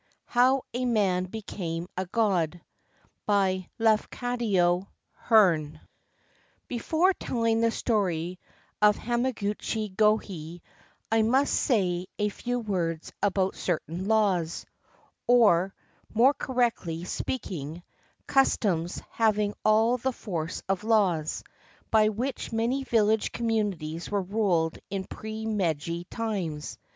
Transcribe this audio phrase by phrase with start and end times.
[0.25, 2.59] HOW A MAN BECAME A GOD
[3.27, 4.87] BY LAFCADIO
[5.27, 5.79] HEARN
[6.67, 8.39] Before telling the story
[8.81, 10.61] of Hamaguchi Gohei,
[11.11, 14.65] I must say a few words about certain laws—
[15.27, 15.75] or,
[16.11, 17.83] more correctly speaking,
[18.25, 21.43] customs having all the force of laws—
[21.91, 26.79] by which many village communities were ruled in pre Meiji times.